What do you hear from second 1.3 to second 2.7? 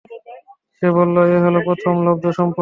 এ হল প্রথম লব্ধ সম্পদ।